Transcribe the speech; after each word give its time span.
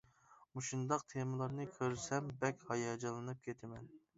مۇشۇنداق 0.59 1.03
تېمىلارنى 1.13 1.67
كۆرسەم 1.75 2.33
بەك 2.45 2.67
ھاياجانلىنىپ 2.73 3.45
كېتىمەن. 3.51 3.89